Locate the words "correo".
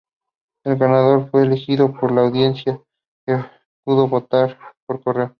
5.03-5.29